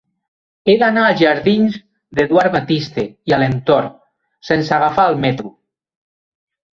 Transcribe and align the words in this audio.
He 0.71 0.73
d'anar 0.83 1.01
als 1.09 1.17
jardins 1.23 1.75
d'Eduard 2.19 2.55
Batiste 2.55 3.03
i 3.31 3.35
Alentorn 3.37 3.91
sense 4.49 4.73
agafar 4.79 5.07
el 5.13 5.19
metro. 5.27 5.53